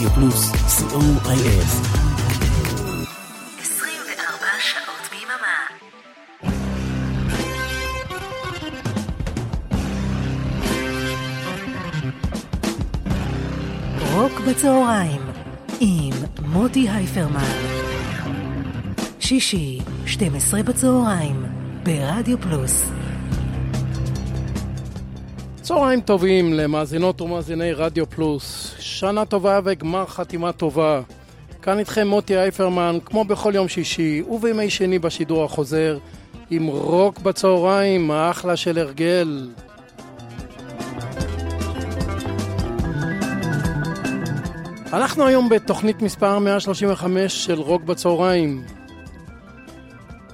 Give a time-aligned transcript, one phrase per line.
[0.00, 1.66] רדיו פלוס, co.il.
[3.60, 5.58] 24 שעות ביממה.
[14.12, 15.20] רוק בצהריים
[15.80, 16.12] עם
[16.46, 17.40] מוטי הייפרמן.
[19.20, 21.44] שישי, 12 בצהריים,
[21.82, 22.90] ברדיו פלוס.
[25.62, 28.69] צהריים טובים למאזינות ומאזיני רדיו פלוס.
[28.80, 31.00] שנה טובה וגמר חתימה טובה.
[31.62, 35.98] כאן איתכם מוטי אייפרמן, כמו בכל יום שישי ובימי שני בשידור החוזר,
[36.50, 39.48] עם רוק בצהריים, האחלה של הרגל.
[44.92, 48.64] אנחנו היום בתוכנית מספר 135 של רוק בצהריים.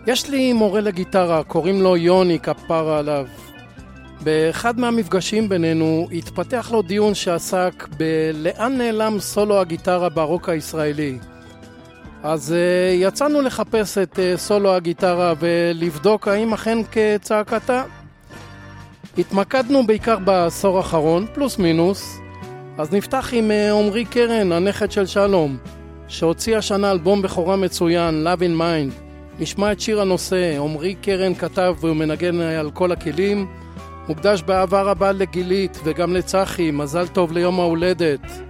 [0.07, 3.27] יש לי מורה לגיטרה, קוראים לו יוני, כפרה עליו.
[4.27, 11.19] באחד מהמפגשים בינינו התפתח לו דיון שעסק בלאן נעלם סולו הגיטרה ברוק הישראלי.
[12.23, 17.83] אז uh, יצאנו לחפש את uh, סולו הגיטרה ולבדוק האם אכן כצעקתה.
[19.19, 22.19] התמקדנו בעיקר בעשור האחרון, פלוס מינוס.
[22.79, 25.57] אז נפתח עם uh, עמרי קרן, הנכד של שלום,
[26.09, 29.01] שהוציא השנה אלבום בכורה מצוין, Love in Mind.
[29.39, 33.66] נשמע את שיר הנושא, עמרי קרן כתב והוא מנגן על כל הכלים.
[34.09, 38.47] מוקדש באהבה רבה לגילית וגם לצחי, מזל טוב ליום ההולדת.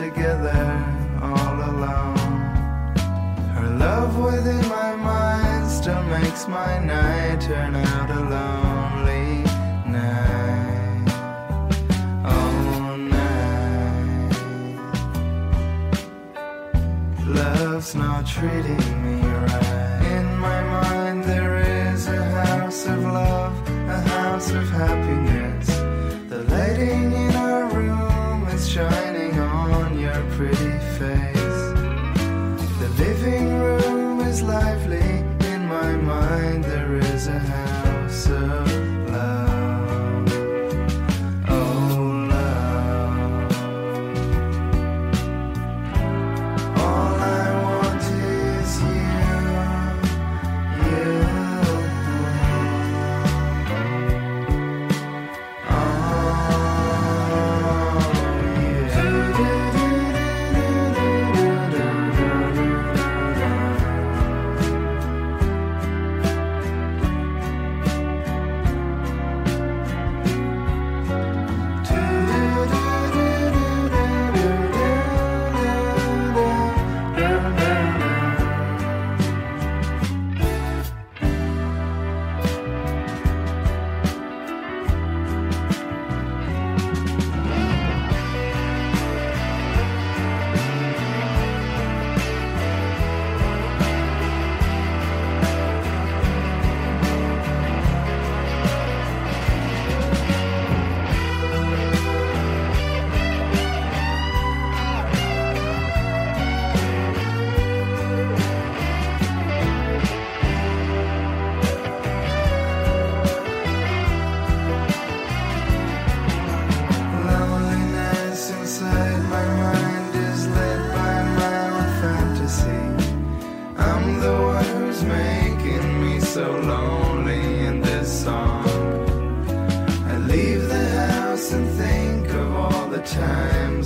[0.00, 0.99] Together
[6.22, 9.42] makes my night turn out a lonely
[9.86, 11.08] night.
[12.24, 14.34] Oh, night.
[17.26, 18.99] Love's not treating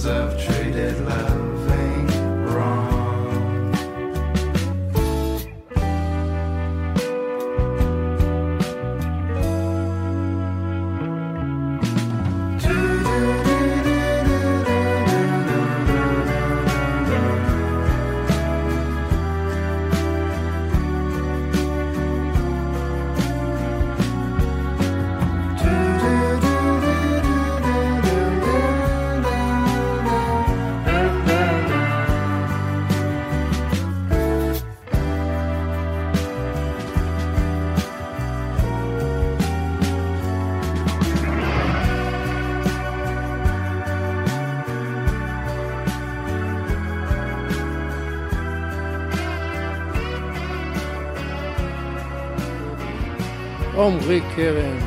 [0.06, 0.53] of truth.
[53.84, 54.78] עמרי קרן.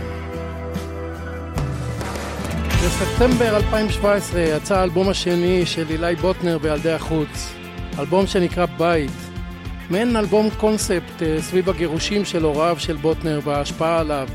[2.68, 7.54] בספטמבר 2017 יצא האלבום השני של אילי בוטנר בילדי החוץ,
[8.00, 9.12] אלבום שנקרא בית,
[9.90, 14.28] מעין אלבום קונספט אה, סביב הגירושים של הוריו של בוטנר וההשפעה עליו.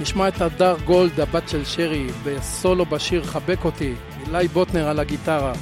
[0.00, 3.94] נשמע את הדר גולד, הבת של שרי, בסולו בשיר חבק אותי,
[4.26, 5.52] אילי בוטנר על הגיטרה.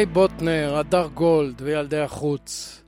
[0.00, 2.80] אילי בוטנר, הדר גולד וילדי החוץ.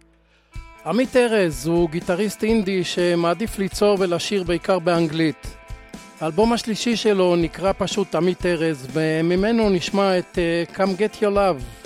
[0.86, 5.46] עמית ארז הוא גיטריסט אינדי שמעדיף ליצור ולשיר בעיקר באנגלית.
[6.20, 11.81] האלבום השלישי שלו נקרא פשוט עמית ארז, וממנו נשמע את uh, Come Get Your Love.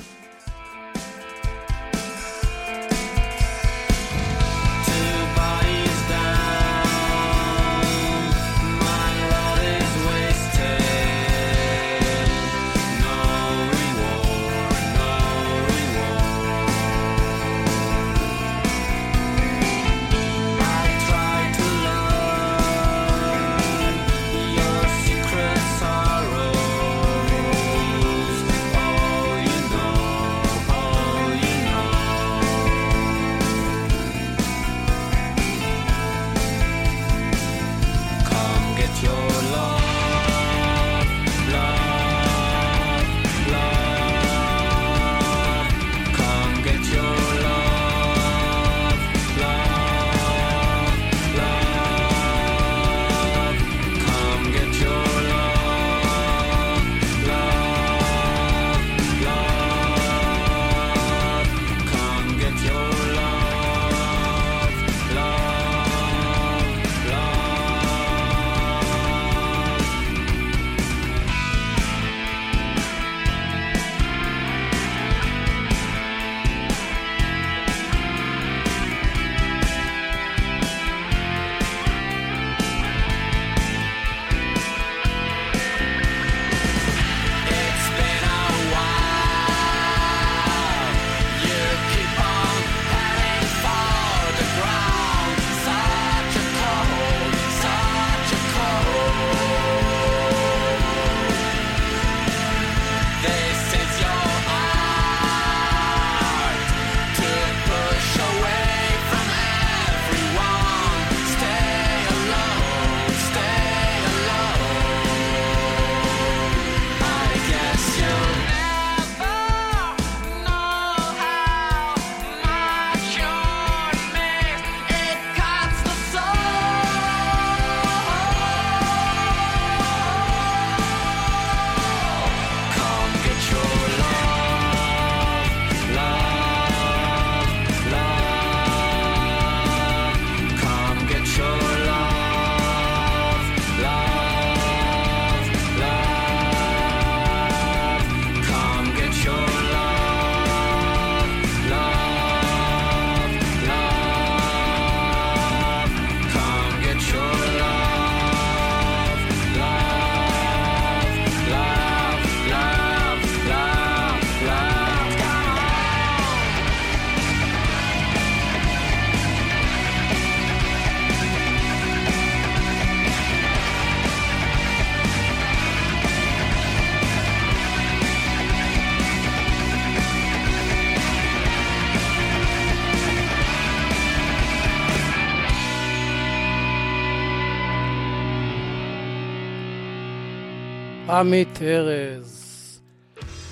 [191.16, 192.80] עמית ארז.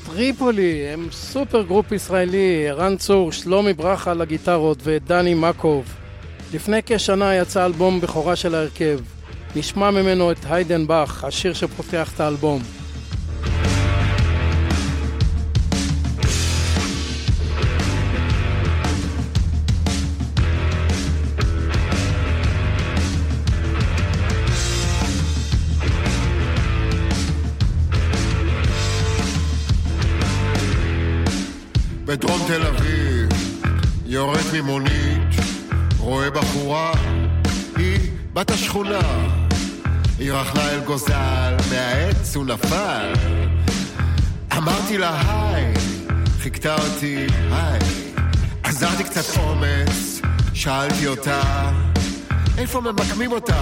[0.07, 5.95] טריפולי הם supergroup ישראלי, ערן צור, שלומי ברכה לגיטרות ודני מקוב.
[6.55, 9.01] לפני כשנה יצא אלבום בכורה של ההרכב.
[9.57, 12.63] נשמע ממנו את היידן באך, השיר שפותח את האלבום.
[32.47, 33.29] תל אביב,
[34.07, 35.35] יורד ממונית,
[35.99, 36.93] רואה בחורה,
[37.77, 37.99] היא
[38.33, 39.29] בת השכונה.
[40.19, 43.13] היא רכלה אל גוזל, מהעץ הוא נפל.
[44.57, 45.75] אמרתי לה היי,
[46.41, 47.81] חיכתה אותי היי.
[48.63, 50.21] עזרתי קצת אומץ,
[50.55, 51.71] שאלתי אותה,
[52.59, 53.55] איפה ממקמים אותך?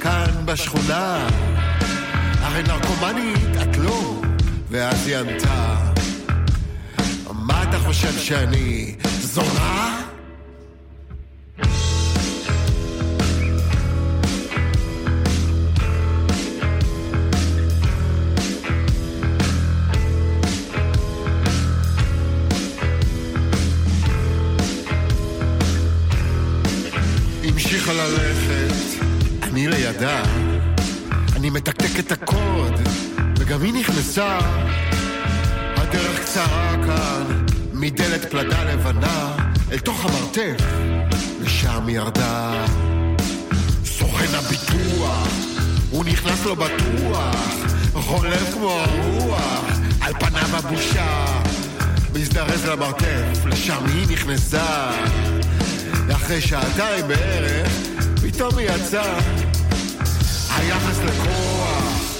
[0.00, 1.28] כאן בשכונה.
[2.40, 4.22] הרי נרקומנית את לא.
[4.70, 5.87] ואז היא ענתה,
[7.68, 10.00] אתה חושב שאני זונה?
[27.44, 29.04] המשיכה ללכת,
[29.42, 30.22] אני לידה,
[31.36, 32.74] אני מתקתק את הקוד,
[33.38, 34.38] וגם היא נכנסה.
[35.76, 37.47] הדרך קצרה כאן,
[37.80, 39.36] מדלת פלדה לבנה,
[39.72, 40.64] אל תוך המרתף,
[41.40, 42.64] ושם ירדה.
[43.84, 45.28] סוכן הביטוח,
[45.90, 47.36] הוא נכנס לו בטוח,
[47.94, 49.64] חולף כמו הרוח,
[50.00, 51.24] על פניו הבושה.
[52.14, 54.90] מזדרז למרתף, לשם היא נכנסה.
[56.12, 57.72] אחרי שעתיים בערך,
[58.22, 59.18] פתאום היא יצאה.
[60.56, 62.10] היחס לכוח,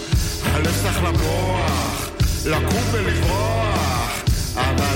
[0.45, 2.09] הלב צריך למוח,
[2.47, 4.23] לקום ולברוח,
[4.55, 4.88] אבל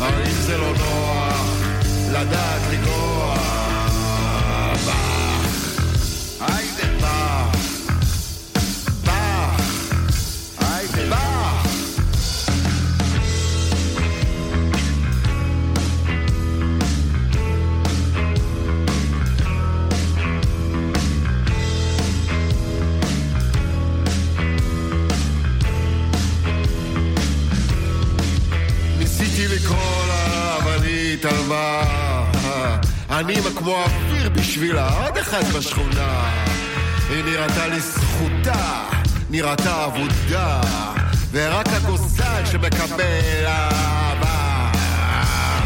[0.00, 1.62] האם זה לא נוח,
[2.12, 3.34] לדעת לגרוע.
[4.86, 5.80] באך,
[6.40, 6.89] היידה
[31.52, 32.76] התעלמה.
[33.10, 36.32] אני כמו אוויר בשבילה, עוד אחד בשכונה.
[37.08, 38.82] היא נראתה לי זכותה,
[39.30, 40.60] נראתה אבודה,
[41.32, 44.70] ורק הגוזל שמקבל אהבה.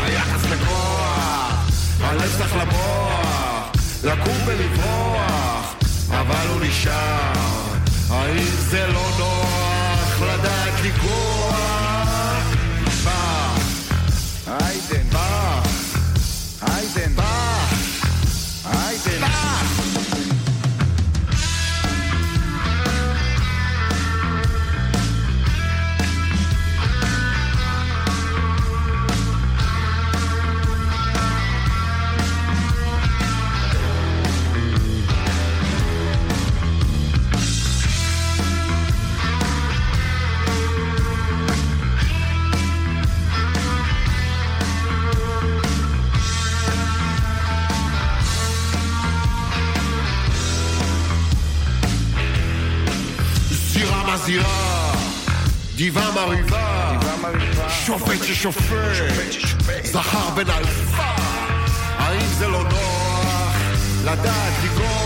[0.03, 3.73] היחס לכוח, הלב צריך למוח,
[4.05, 5.75] לקום ולברוח,
[6.11, 7.33] אבל הוא נשאר.
[8.11, 11.34] האם זה לא נוח לדעת לגרוע?
[58.35, 61.03] ששופט, זכר בן אלפה,
[61.99, 63.57] האם זה לא נוח
[64.05, 65.04] לדעת לגרוע?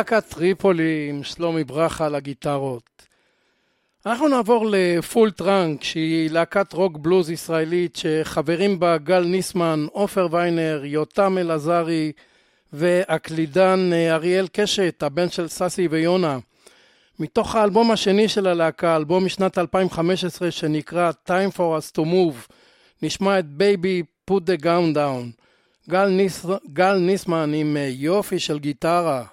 [0.00, 3.06] להקת טריפולי עם שלומי ברכה על הגיטרות.
[4.06, 10.28] אנחנו נעבור ל Full Trunk, שהיא להקת רוק בלוז ישראלית שחברים בה גל ניסמן, עופר
[10.30, 12.12] ויינר, יותם אלעזרי
[12.72, 16.38] והקלידן אה, אריאל קשת, הבן של ססי ויונה.
[17.18, 22.52] מתוך האלבום השני של הלהקה, אלבום משנת 2015 שנקרא Time for us to move,
[23.02, 25.42] נשמע את Baby Put the Gun Down.
[25.90, 29.24] גל, ניס, גל ניסמן עם אה, יופי של גיטרה.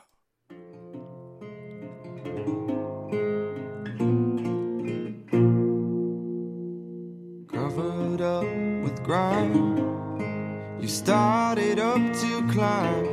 [9.08, 10.82] Grime.
[10.82, 13.06] You started up to climb.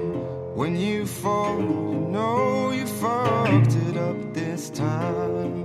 [0.57, 5.65] When you fall, you know you fucked it up this time.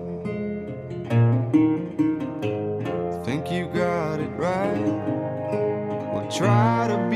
[3.25, 4.85] Think you got it right?
[6.13, 7.08] Well, try to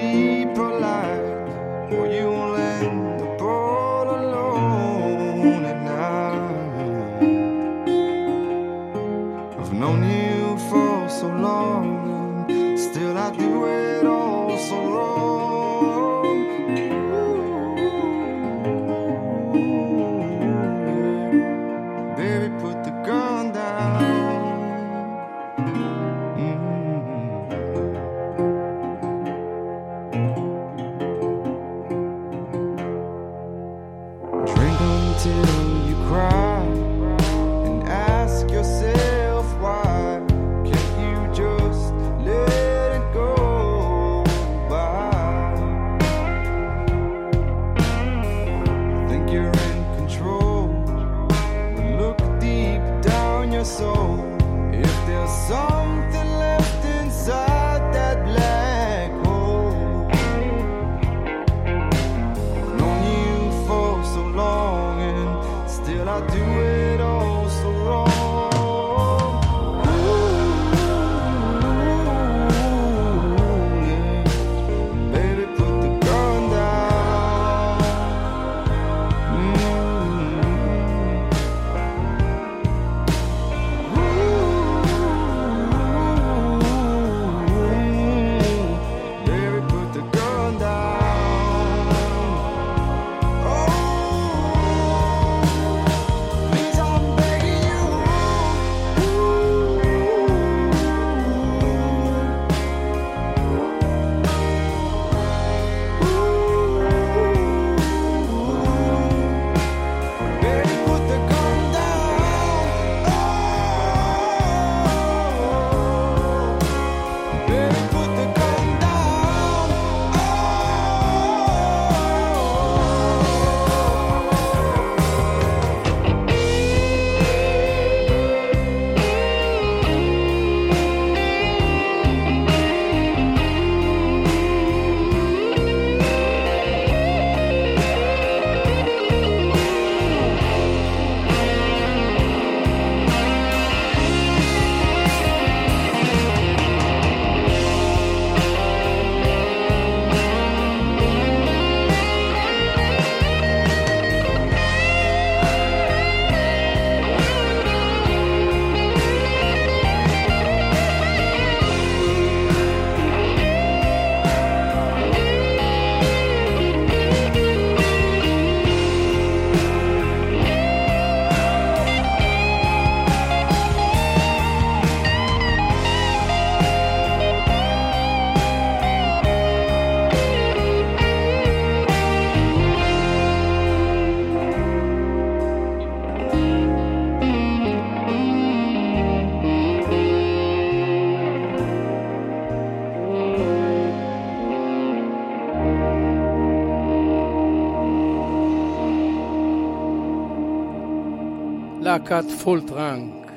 [201.93, 203.31] להקת Full Trunk.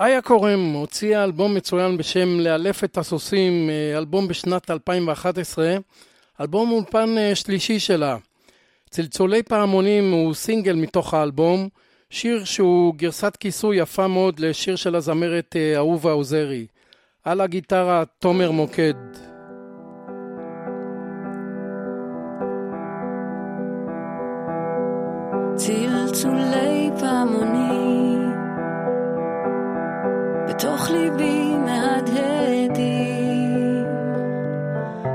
[0.00, 5.76] איה קורם הוציאה אלבום מצוין בשם לאלף את הסוסים, אה, אלבום בשנת 2011,
[6.40, 8.16] אלבום אולפן אה, שלישי שלה.
[8.90, 11.68] צלצולי פעמונים הוא סינגל מתוך האלבום,
[12.10, 16.66] שיר שהוא גרסת כיסוי יפה מאוד לשיר של הזמרת אה, אהובה עוזרי.
[17.24, 19.27] על הגיטרה תומר מוקד.
[26.08, 28.32] צלצולי פעמונים.
[30.48, 33.06] בתוך ליבי מהדהדים.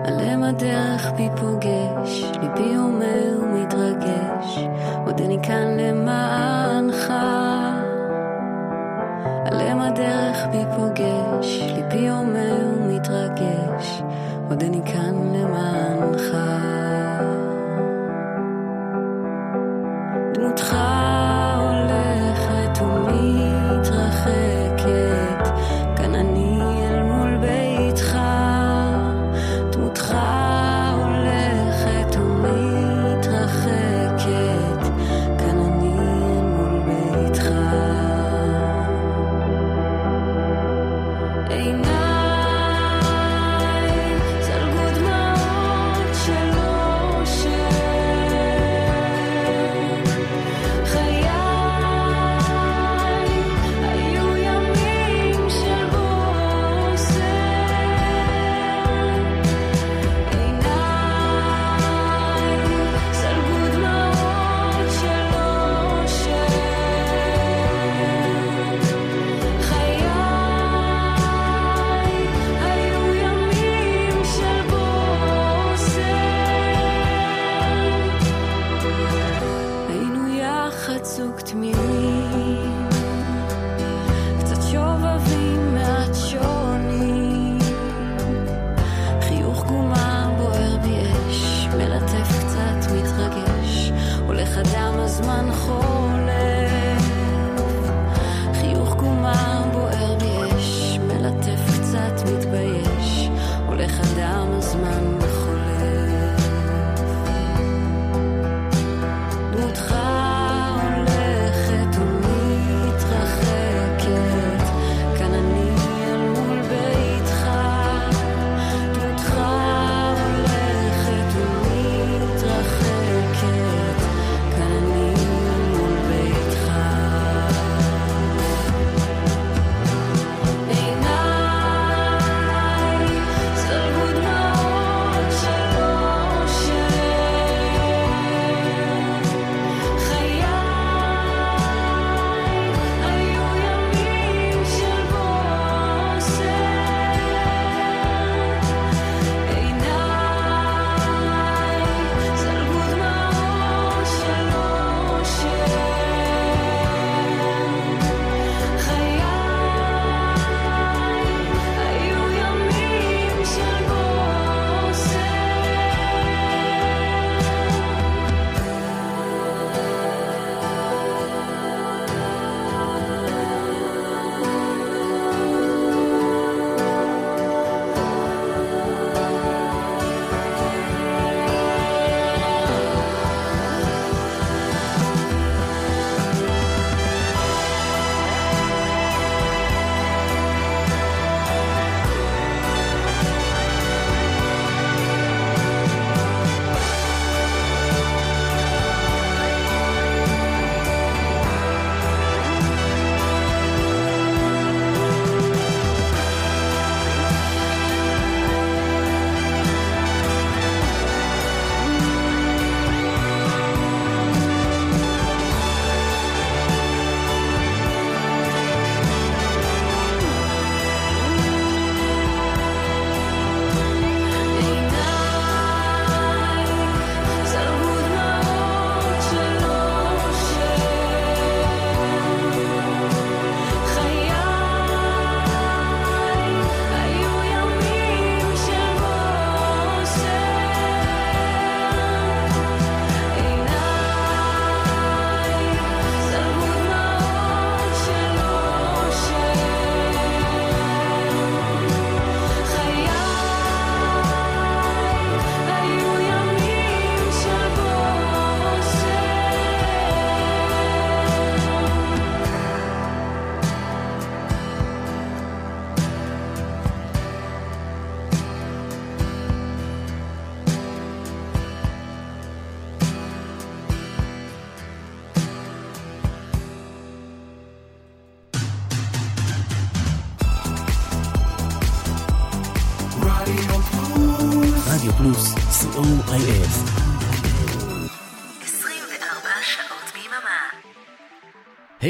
[0.06, 4.60] עליהם הדרך בי פוגש ליבי אומר ומתרגש
[5.06, 7.14] עוד אני כאן למענך.
[9.46, 14.04] עליהם הדרך בי פוגש ליבי אומר ומתרגש
[14.50, 16.36] עוד אני כאן למענך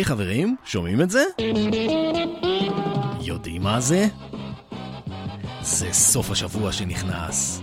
[0.04, 1.24] היי חברים, שומעים את זה?
[3.22, 4.08] יודעים מה זה?
[5.62, 7.62] זה סוף השבוע שנכנס.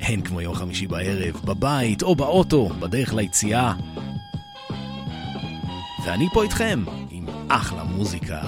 [0.00, 3.74] הן כמו יום חמישי בערב, בבית או באוטו, בדרך ליציאה.
[6.06, 8.40] ואני פה איתכם, עם אחלה מוזיקה.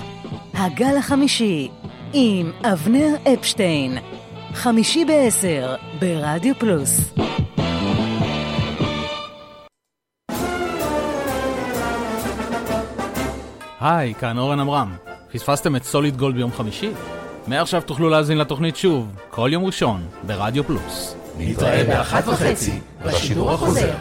[0.55, 1.69] הגל החמישי,
[2.13, 3.99] עם אבנר אפשטיין.
[4.55, 7.15] חמישי בעשר, ברדיו פלוס.
[13.87, 14.97] היי, כאן אורן עמרם.
[15.33, 16.91] פספסתם את סוליד גולד ביום חמישי?
[17.47, 21.17] מעכשיו תוכלו להאזין לתוכנית שוב, כל יום ראשון, ברדיו פלוס.
[21.39, 23.95] נתראה באחת וחצי, בשידור החוזר.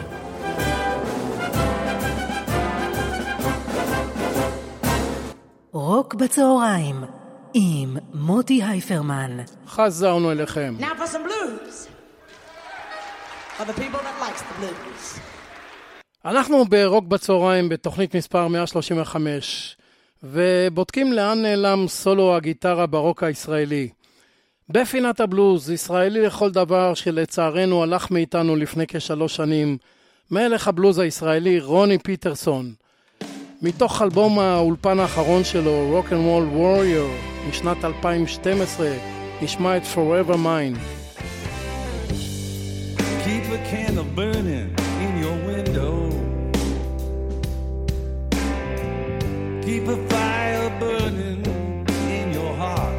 [5.72, 7.04] רוק בצהריים,
[7.54, 9.36] עם מוטי הייפרמן.
[9.68, 10.74] חזרנו אליכם.
[10.80, 11.88] Now for some blues.
[13.58, 15.33] For the people that likes the blues.
[16.24, 19.76] אנחנו ברוק בצהריים בתוכנית מספר 135,
[20.22, 23.88] ובודקים לאן נעלם סולו הגיטרה ברוק הישראלי.
[24.68, 29.76] בפינת הבלוז, ישראלי לכל דבר שלצערנו הלך מאיתנו לפני כשלוש שנים,
[30.30, 32.72] מלך הבלוז הישראלי רוני פיטרסון.
[33.62, 38.90] מתוך אלבום האולפן האחרון שלו, Rock and Roll Warrior, משנת 2012,
[39.42, 40.78] נשמע את Forever Mine.
[43.24, 44.83] Keep a candle burning
[49.74, 51.44] keep a fire burning
[52.18, 52.94] in your heart.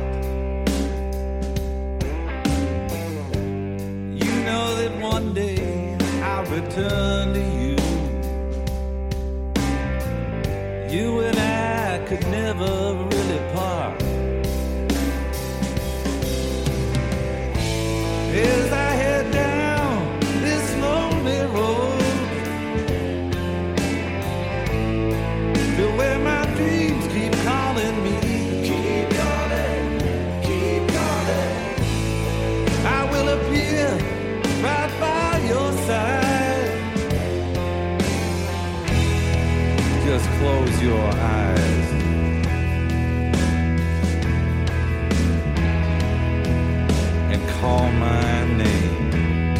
[4.22, 7.78] You know that one day I'll return to you.
[10.94, 12.72] You and I could never
[13.12, 14.02] really part.
[18.52, 18.75] As
[40.16, 41.88] Just close your eyes.
[47.34, 49.56] And call my name.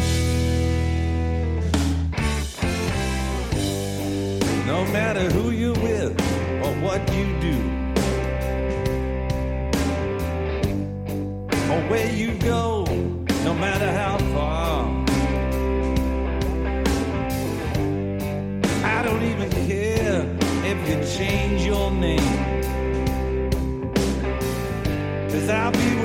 [4.66, 6.18] No matter who you're with
[6.64, 7.56] or what you do,
[11.70, 12.86] or where you go,
[13.44, 14.15] no matter how
[20.88, 22.62] you change your name.
[25.30, 25.95] Cause I'll be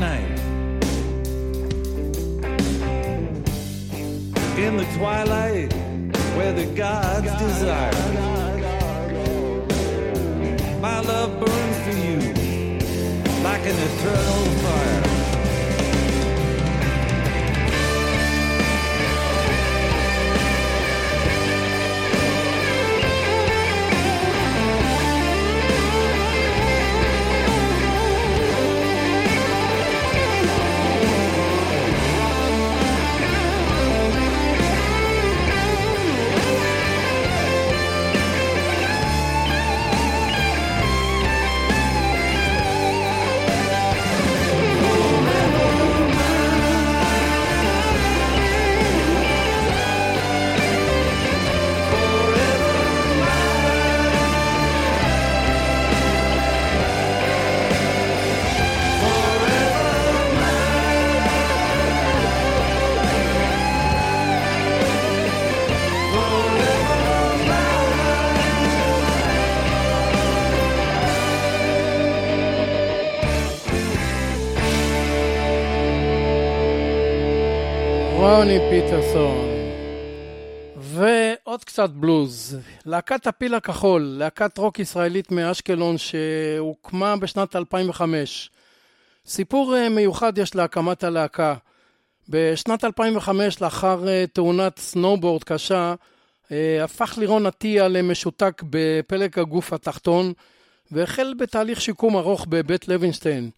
[0.00, 0.38] night.
[4.58, 5.72] In the twilight,
[6.36, 7.92] where the gods desire.
[10.80, 12.18] My love burns for you
[13.42, 15.15] like an eternal fire.
[79.16, 79.48] פיטרסון.
[80.76, 82.58] ועוד קצת בלוז.
[82.86, 88.50] להקת הפיל הכחול, להקת רוק ישראלית מאשקלון שהוקמה בשנת 2005.
[89.26, 91.54] סיפור אה, מיוחד יש להקמת הלהקה.
[92.28, 95.94] בשנת 2005, לאחר אה, תאונת סנובורד קשה,
[96.52, 100.32] אה, הפך לירון עטיה למשותק בפלג הגוף התחתון,
[100.90, 103.50] והחל בתהליך שיקום ארוך בבית לוינשטיין.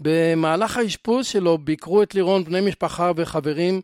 [0.00, 3.80] במהלך האשפוז שלו ביקרו את לירון בני משפחה וחברים,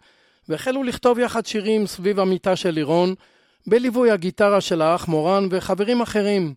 [0.48, 3.14] והחלו לכתוב יחד שירים סביב המיטה של לירון,
[3.66, 6.54] בליווי הגיטרה של האח מורן וחברים אחרים.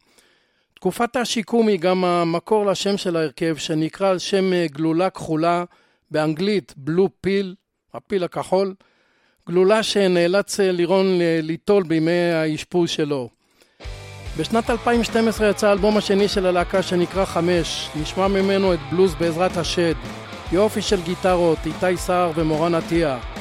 [0.73, 5.63] תקופת השיקום היא גם המקור לשם של ההרכב, שנקרא על שם אה, גלולה כחולה,
[6.11, 7.55] באנגלית בלו פיל,
[7.93, 8.73] הפיל הכחול,
[9.47, 13.29] גלולה שנאלץ אה, לירון אה, ליטול בימי האשפוז שלו.
[14.37, 19.95] בשנת 2012 יצא האלבום השני של הלהקה שנקרא חמש, נשמע ממנו את בלוז בעזרת השד,
[20.51, 23.36] יופי של גיטרות, איתי סער ומורן עטיה.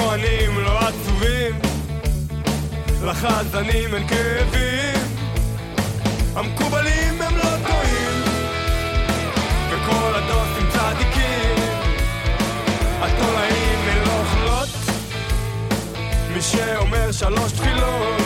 [0.00, 1.58] לכהנים לא עצובים,
[3.04, 5.04] לחזנים אין כאבים,
[6.36, 8.22] המקובלים הם לא טועים,
[9.70, 11.54] וכל הדוסים צדיקים,
[13.00, 14.68] התולעים הן לא אוכלות,
[16.34, 18.19] מי שאומר שלוש תפילות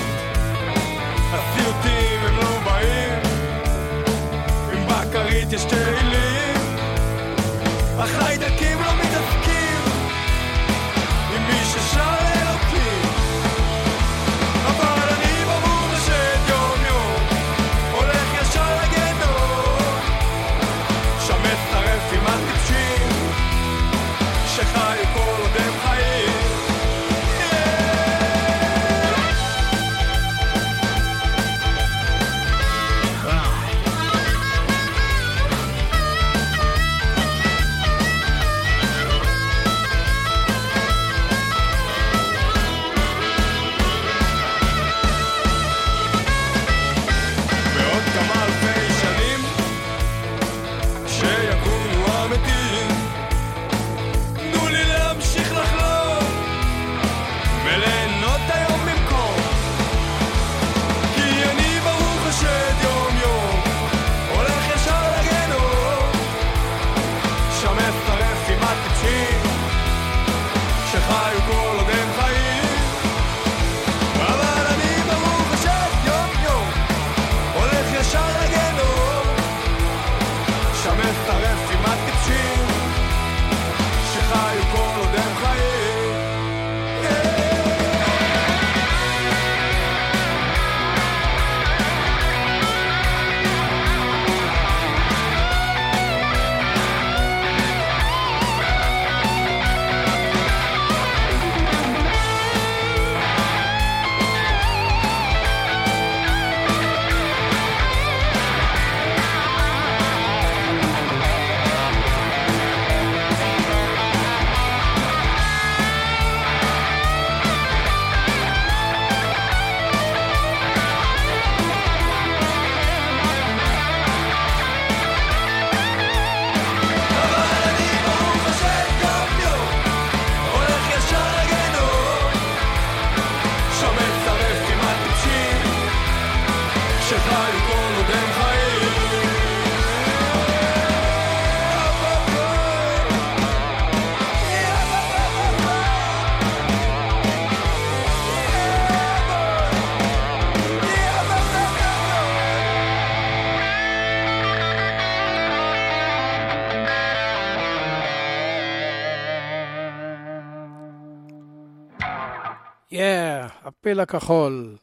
[163.84, 164.76] הפלא הכחול.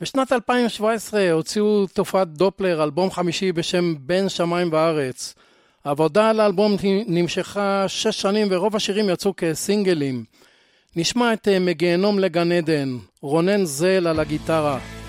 [0.00, 5.34] בשנת 2017 הוציאו תופעת דופלר אלבום חמישי בשם בין שמיים וארץ.
[5.84, 6.76] העבודה על האלבום
[7.06, 10.24] נמשכה שש שנים ורוב השירים יצאו כסינגלים.
[10.96, 15.01] נשמע את אה, מגיהנום לגן עדן, רונן זל על הגיטרה.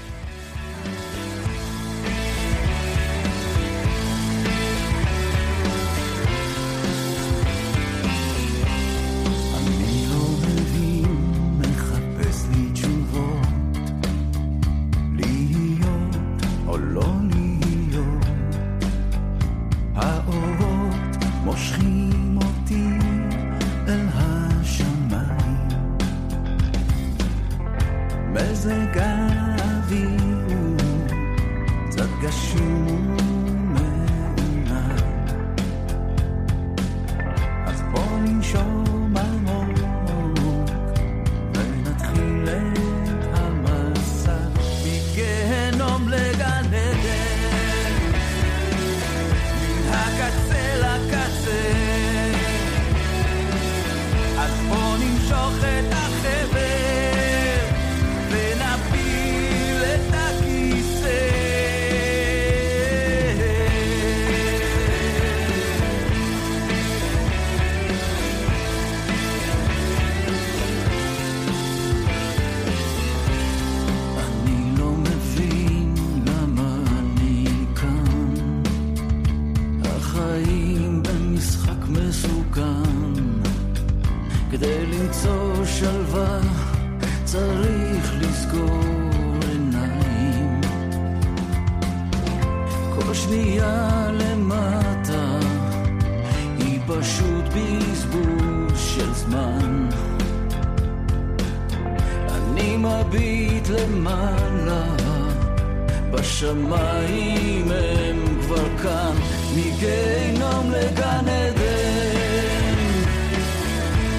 [106.43, 109.15] בשמיים הם כבר כאן,
[109.55, 112.75] מגיהנום לגן עדן,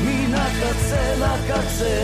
[0.04, 2.00] מן הקצה לקצה.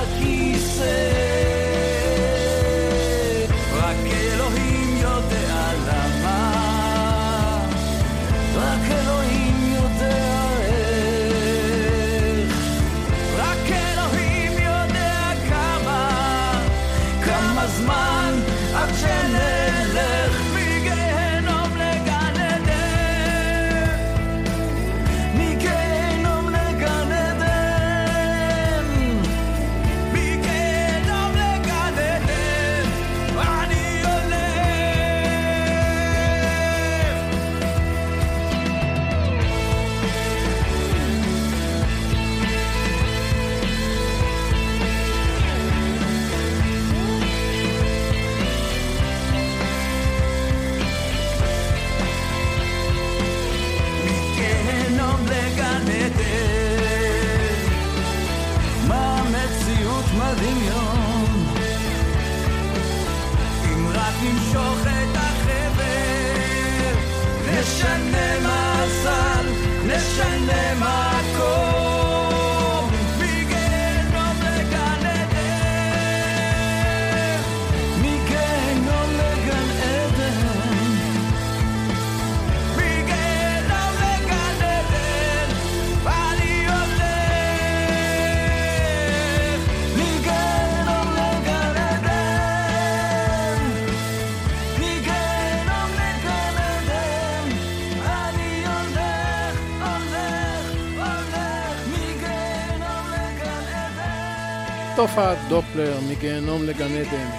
[104.95, 107.29] תופעת דופלר מגיהנום לגן עדן.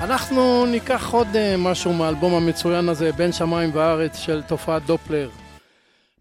[0.00, 5.30] אנחנו ניקח עוד אה, משהו מהאלבום המצוין הזה, בין שמיים וארץ של תופעת דופלר.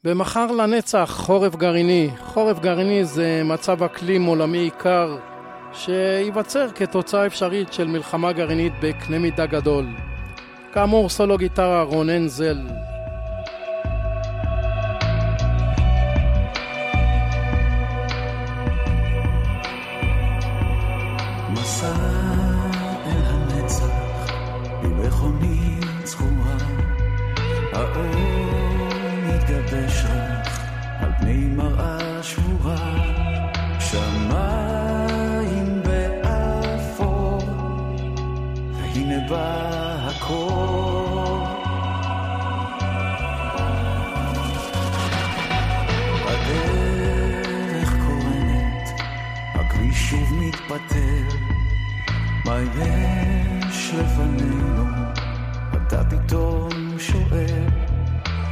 [0.04, 2.10] במחר לנצח, חורף גרעיני.
[2.24, 5.18] חורף גרעיני זה מצב אקלים עולמי קר
[5.74, 9.88] שייווצר כתוצאה אפשרית של מלחמה גרעינית בקנה מידה גדול.
[10.74, 12.58] כאמור, סולו גיטרה רונן זל.
[52.50, 54.86] מה יש לפנינו?
[55.74, 56.70] אתה פתאום
[57.00, 57.64] שואל,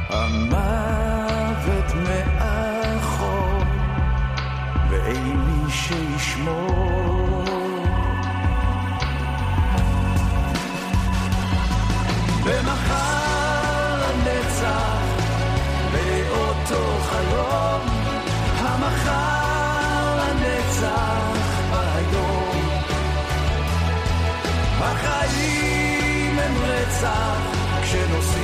[0.08, 3.62] המוות מאחור,
[4.90, 7.44] ואין מי שישמור.
[12.44, 13.07] ומחר
[27.02, 28.37] הם רצח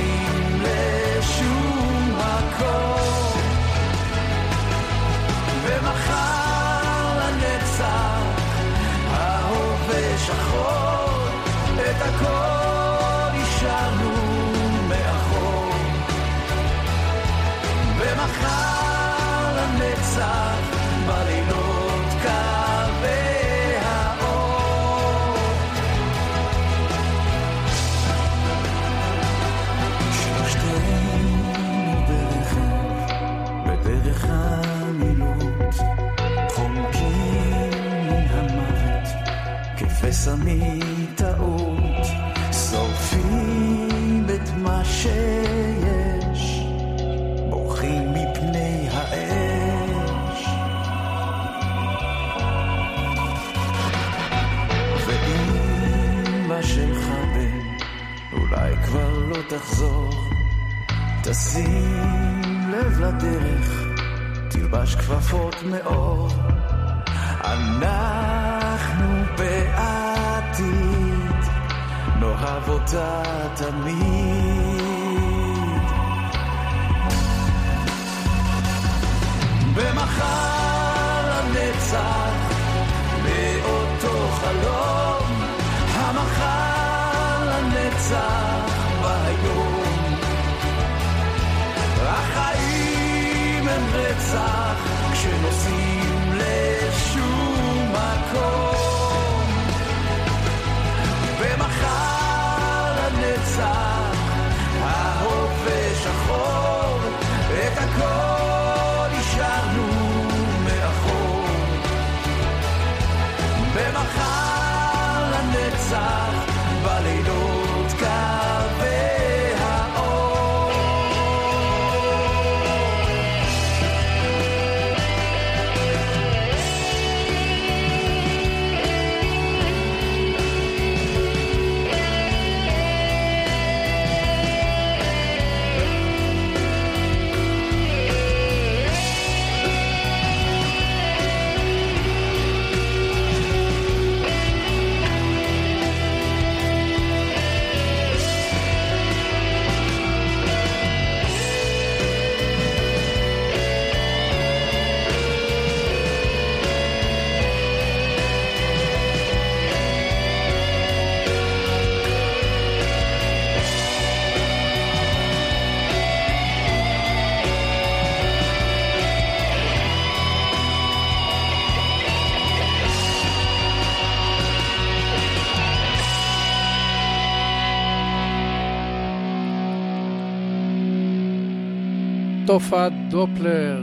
[182.55, 183.79] תופעת דופלר,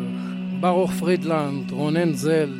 [0.60, 2.52] ברוך פרידלנד, רונן זל.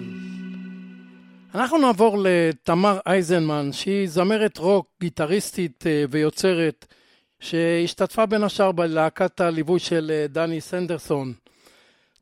[1.55, 6.87] אנחנו נעבור לתמר אייזנמן, שהיא זמרת רוק, גיטריסטית אה, ויוצרת,
[7.41, 11.33] שהשתתפה בין השאר בלהקת הליווי של אה, דני סנדרסון.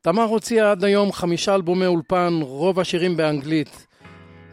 [0.01, 3.87] תמר הוציאה עד היום חמישה אלבומי אולפן, רוב השירים באנגלית.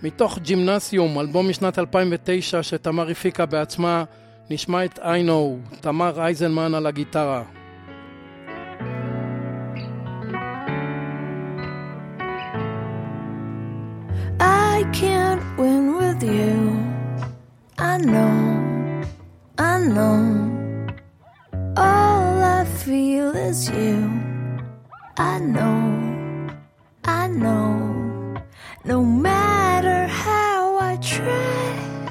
[0.02, 4.04] מתוך Gymnasium, אלבום משנת 2009 שתמר הפיקה בעצמה,
[4.50, 7.42] נשמע את I know, תמר אייזנמן על הגיטרה.
[14.40, 16.78] I can't win with you.
[17.78, 19.02] I know,
[19.58, 20.18] I know.
[21.76, 24.10] All I feel is you.
[25.16, 26.50] I know,
[27.04, 28.34] I know.
[28.84, 32.08] No matter how I try,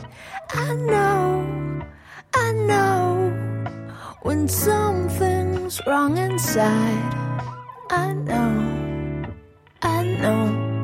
[0.53, 1.83] I know,
[2.33, 3.31] I know.
[4.21, 7.13] When something's wrong inside,
[7.89, 9.33] I know,
[9.81, 10.76] I know.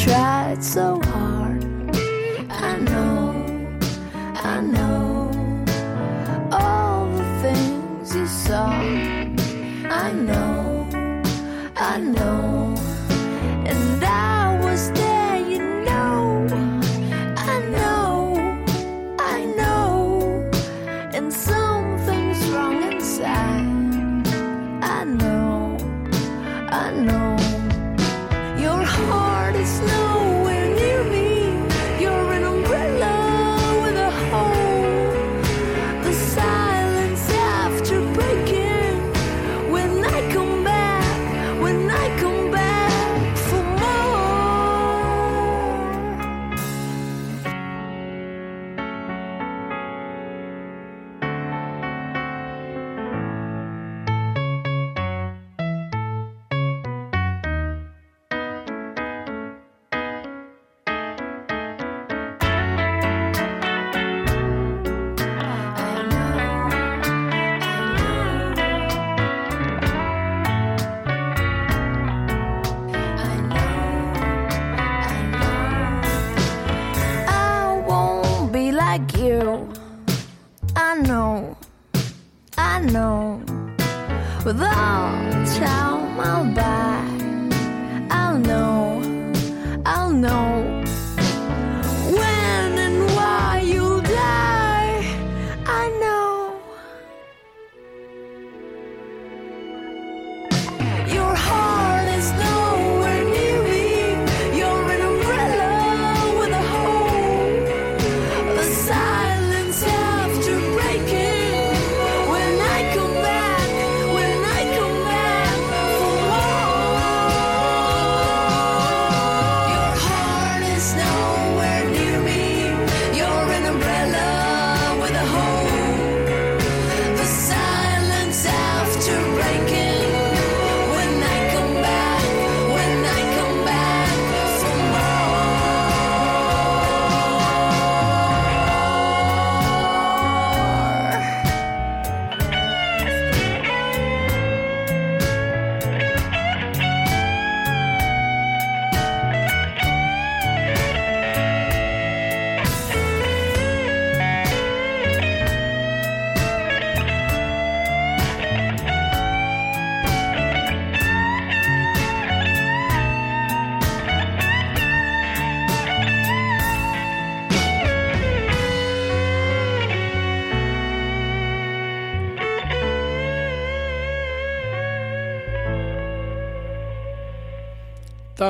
[0.00, 1.09] Tried so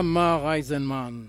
[0.01, 1.23] תמר אייזנמן.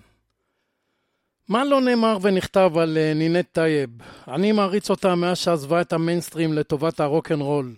[1.50, 3.90] מה לא נאמר ונכתב על אה, נינט טייב?
[4.28, 7.76] אני מעריץ אותה מאז שעזבה את המיינסטרים לטובת הרוקנרול.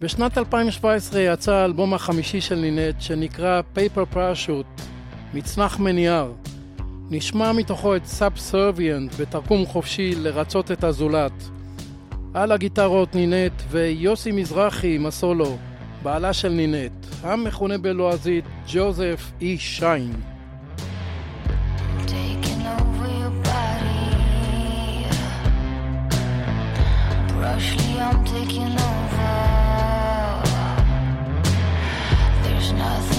[0.00, 4.82] בשנת 2017 יצא האלבום החמישי של נינט שנקרא Paper Parachute,
[5.34, 6.32] מצנח מנייר.
[7.10, 11.32] נשמע מתוכו את Subservient בתרגום חופשי לרצות את הזולת.
[12.34, 15.56] על הגיטרות נינט ויוסי מזרחי עם הסולו,
[16.02, 20.12] בעלה של נינת, המכונה בלועזית ג'וזף אי שיין.
[28.10, 29.32] I'm taking over.
[32.42, 33.17] There's nothing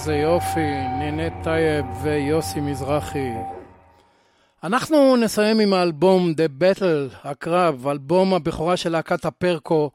[0.00, 3.30] איזה יופי, נינט טייב ויוסי מזרחי.
[4.64, 9.90] אנחנו נסיים עם האלבום The Battle, הקרב, אלבום הבכורה של להקת הפרקו,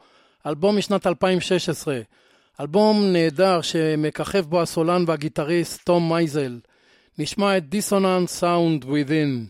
[0.46, 2.00] אלבום משנת 2016.
[2.60, 6.60] אלבום נהדר שמככב בו הסולן והגיטריסט תום מייזל.
[7.20, 9.50] נשמע את Dissonant Sound Within.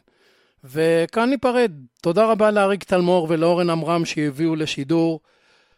[0.64, 1.72] וכאן ניפרד.
[2.02, 5.20] תודה רבה לאריק תלמור ולאורן עמרם שהביאו לשידור.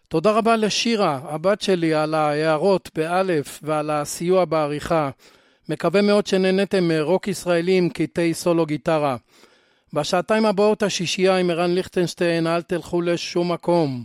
[0.09, 5.09] תודה רבה לשירה, הבת שלי, על ההערות באלף ועל הסיוע בעריכה.
[5.69, 9.15] מקווה מאוד שנהניתם מרוק ישראלי עם קטעי סולו גיטרה.
[9.93, 14.03] בשעתיים הבאות השישייה עם ערן ליכטנשטיין, אל תלכו לשום מקום.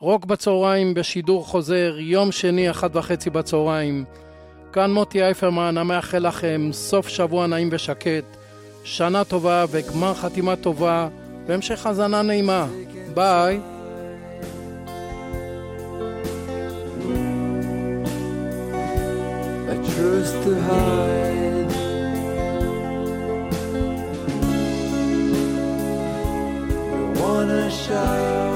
[0.00, 4.04] רוק בצהריים בשידור חוזר, יום שני, אחת וחצי בצהריים.
[4.72, 8.24] כאן מוטי אייפרמן, המאחל לכם סוף שבוע נעים ושקט,
[8.84, 11.08] שנה טובה וגמר חתימה טובה,
[11.46, 12.66] והמשך האזנה נעימה.
[13.14, 13.75] ביי.
[19.96, 21.72] Truth to hide.
[26.92, 28.55] You wanna shout,